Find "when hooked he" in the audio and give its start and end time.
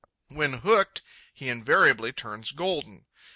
0.29-1.47